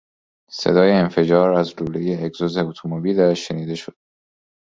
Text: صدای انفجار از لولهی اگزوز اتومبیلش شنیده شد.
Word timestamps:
صدای 0.51 0.91
انفجار 0.91 1.53
از 1.53 1.81
لولهی 1.81 2.25
اگزوز 2.25 2.57
اتومبیلش 2.57 3.47
شنیده 3.47 3.75
شد. 3.75 3.95